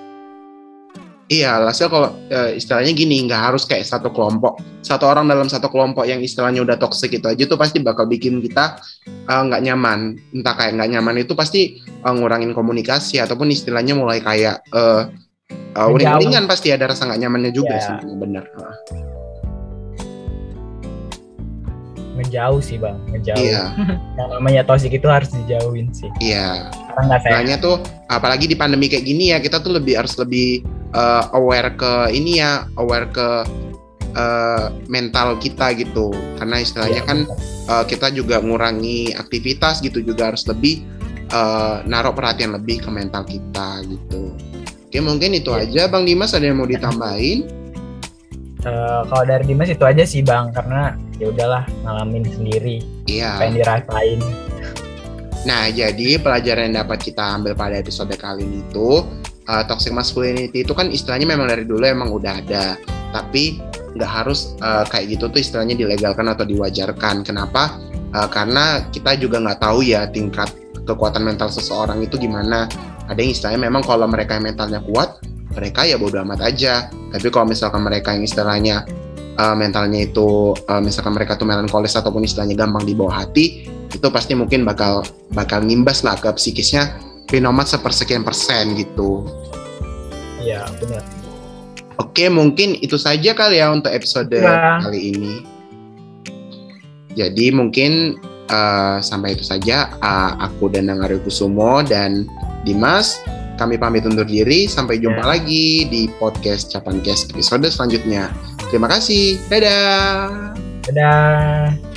Iya, 1.30 1.62
hasil 1.62 1.86
kalau 1.86 2.10
e, 2.26 2.58
istilahnya 2.58 2.90
gini, 2.90 3.22
nggak 3.30 3.54
harus 3.54 3.62
kayak 3.62 3.86
satu 3.86 4.10
kelompok, 4.10 4.58
satu 4.82 5.06
orang 5.06 5.30
dalam 5.30 5.46
satu 5.46 5.70
kelompok 5.70 6.02
yang 6.02 6.18
istilahnya 6.18 6.58
udah 6.66 6.74
toxic 6.74 7.14
itu 7.14 7.22
aja 7.30 7.46
tuh 7.46 7.54
pasti 7.54 7.78
bakal 7.78 8.10
bikin 8.10 8.42
kita 8.42 8.82
nggak 9.30 9.62
uh, 9.62 9.66
nyaman. 9.70 10.18
Entah 10.34 10.58
kayak 10.58 10.74
nggak 10.74 10.90
nyaman 10.90 11.22
itu 11.22 11.38
pasti 11.38 11.78
uh, 12.02 12.10
ngurangin 12.10 12.50
komunikasi 12.50 13.22
ataupun 13.22 13.54
istilahnya 13.54 13.94
mulai 13.94 14.18
kayak 14.18 14.58
uh, 14.74 15.06
uh, 15.78 15.86
uring-uringan 15.94 16.50
pasti 16.50 16.74
ada 16.74 16.90
rasa 16.90 17.06
nggak 17.06 17.22
nyamannya 17.22 17.54
juga 17.54 17.78
yeah. 17.78 18.02
sih 18.02 18.10
benar. 18.18 18.44
Ngejauh 22.18 22.58
sih 22.58 22.74
bang 22.74 22.98
ngejauh 23.14 23.38
iya. 23.38 23.70
yang 24.18 24.28
namanya 24.34 24.66
toxic 24.66 24.90
itu 24.98 25.06
harus 25.06 25.30
dijauhin 25.30 25.94
sih. 25.94 26.10
Iya. 26.18 26.74
Makanya 27.06 27.62
tuh 27.62 27.78
apalagi 28.10 28.50
di 28.50 28.58
pandemi 28.58 28.90
kayak 28.90 29.06
gini 29.06 29.30
ya 29.30 29.38
kita 29.38 29.62
tuh 29.62 29.78
lebih 29.78 29.94
harus 29.94 30.18
lebih 30.18 30.79
uh, 30.94 31.24
aware 31.36 31.74
ke 31.74 32.14
ini 32.14 32.38
ya 32.42 32.66
aware 32.78 33.08
ke 33.10 33.28
uh, 34.14 34.74
mental 34.90 35.38
kita 35.38 35.74
gitu 35.78 36.10
karena 36.38 36.62
istilahnya 36.62 37.02
iya, 37.02 37.08
kan 37.08 37.18
uh, 37.70 37.84
kita 37.86 38.10
juga 38.14 38.38
ngurangi 38.42 39.14
aktivitas 39.14 39.84
gitu 39.84 40.02
juga 40.02 40.34
harus 40.34 40.46
lebih 40.46 40.82
uh, 41.30 41.82
naruh 41.86 42.14
perhatian 42.14 42.54
lebih 42.54 42.82
ke 42.82 42.90
mental 42.90 43.22
kita 43.26 43.82
gitu 43.86 44.34
Oke, 44.90 44.98
mungkin 44.98 45.38
itu 45.38 45.54
ya. 45.54 45.62
aja 45.62 45.82
Bang 45.86 46.02
Dimas 46.02 46.34
ada 46.34 46.50
yang 46.50 46.58
mau 46.58 46.66
ditambahin? 46.66 47.46
Uh, 48.66 49.06
kalau 49.06 49.22
dari 49.22 49.46
Dimas 49.46 49.70
itu 49.70 49.86
aja 49.86 50.02
sih 50.02 50.18
Bang, 50.18 50.50
karena 50.50 50.98
ya 51.22 51.30
udahlah 51.30 51.62
ngalamin 51.86 52.26
sendiri. 52.26 52.82
Iya. 53.06 53.38
Pengen 53.38 53.62
dirasain. 53.62 54.18
Nah, 55.46 55.70
jadi 55.70 56.18
pelajaran 56.18 56.74
yang 56.74 56.82
dapat 56.82 57.06
kita 57.06 57.22
ambil 57.22 57.54
pada 57.54 57.78
episode 57.78 58.10
kali 58.18 58.42
ini 58.42 58.66
itu 58.66 59.06
uh, 59.50 59.66
toxic 59.66 59.90
masculinity 59.90 60.62
itu 60.62 60.70
kan 60.70 60.86
istilahnya 60.86 61.26
memang 61.26 61.50
dari 61.50 61.66
dulu 61.66 61.82
emang 61.82 62.14
udah 62.14 62.38
ada, 62.38 62.78
tapi 63.10 63.58
nggak 63.98 64.10
harus 64.22 64.54
uh, 64.62 64.86
kayak 64.86 65.18
gitu 65.18 65.26
tuh 65.26 65.42
istilahnya 65.42 65.74
dilegalkan 65.74 66.30
atau 66.30 66.46
diwajarkan. 66.46 67.26
Kenapa? 67.26 67.74
Uh, 68.14 68.30
karena 68.30 68.86
kita 68.94 69.18
juga 69.18 69.42
nggak 69.42 69.58
tahu 69.58 69.82
ya 69.82 70.06
tingkat 70.06 70.54
kekuatan 70.86 71.22
mental 71.22 71.50
seseorang 71.50 72.02
itu 72.02 72.18
gimana 72.18 72.66
ada 73.06 73.18
yang 73.18 73.30
istilahnya 73.34 73.70
memang 73.70 73.82
kalau 73.86 74.06
mereka 74.10 74.38
yang 74.38 74.50
mentalnya 74.50 74.82
kuat 74.82 75.22
mereka 75.54 75.86
ya 75.86 75.98
bodo 75.98 76.18
amat 76.22 76.46
aja 76.46 76.90
tapi 76.90 77.26
kalau 77.30 77.46
misalkan 77.50 77.82
mereka 77.82 78.14
yang 78.14 78.26
istilahnya 78.26 78.86
uh, 79.38 79.54
mentalnya 79.54 80.06
itu 80.06 80.54
uh, 80.54 80.82
misalkan 80.82 81.14
mereka 81.14 81.34
tuh 81.34 81.46
melankolis 81.46 81.94
ataupun 81.94 82.22
istilahnya 82.26 82.54
gampang 82.58 82.86
dibawa 82.86 83.26
hati 83.26 83.66
itu 83.90 84.06
pasti 84.10 84.38
mungkin 84.38 84.62
bakal 84.62 85.02
bakal 85.34 85.62
ngimbas 85.62 86.06
lah 86.06 86.14
ke 86.14 86.30
psikisnya 86.38 86.94
pinomat 87.26 87.66
sepersekian 87.66 88.22
persen 88.22 88.78
gitu 88.78 89.26
iya 90.40 90.64
benar 90.80 91.04
oke 92.00 92.24
mungkin 92.32 92.80
itu 92.80 92.96
saja 92.96 93.36
kali 93.36 93.60
ya 93.60 93.70
untuk 93.70 93.92
episode 93.92 94.32
ya. 94.32 94.80
kali 94.80 95.14
ini 95.14 95.34
jadi 97.18 97.50
mungkin 97.50 98.22
uh, 98.50 98.98
sampai 99.02 99.34
itu 99.38 99.46
saja 99.46 99.90
uh, 100.02 100.38
aku 100.38 100.70
dan 100.70 100.90
Nangari 100.90 101.18
Kusumo 101.22 101.82
dan 101.86 102.26
Dimas. 102.66 103.18
Kami 103.56 103.76
pamit 103.76 104.08
undur 104.08 104.24
diri. 104.24 104.64
Sampai 104.64 105.02
jumpa 105.02 105.20
yeah. 105.20 105.30
lagi 105.36 105.66
di 105.88 106.02
podcast 106.16 106.72
Capan 106.72 107.00
Cast 107.04 107.32
episode 107.32 107.66
selanjutnya. 107.68 108.32
Terima 108.72 108.88
kasih. 108.88 109.36
Dadah. 109.52 110.54
Dadah. 110.88 111.89